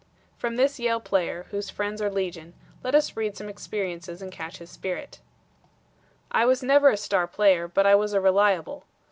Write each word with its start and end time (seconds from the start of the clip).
From 0.35 0.55
this 0.55 0.79
Yale 0.79 0.99
player, 0.99 1.45
whose 1.51 1.69
friends 1.69 2.01
are 2.01 2.09
legion, 2.09 2.55
let 2.83 2.95
us 2.95 3.15
read 3.15 3.37
some 3.37 3.47
experiences 3.47 4.19
and 4.19 4.31
catch 4.31 4.57
his 4.57 4.71
spirit: 4.71 5.19
"I 6.31 6.43
was 6.43 6.63
never 6.63 6.89
a 6.89 6.97
star 6.97 7.27
player, 7.27 7.67
but 7.67 7.85
I 7.85 7.93
was 7.93 8.13
a 8.13 8.19
reliable. 8.19 8.85